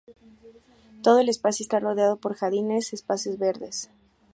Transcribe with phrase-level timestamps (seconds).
[1.03, 3.91] Todo el espacio está rodeado por jardines y espacios verdes.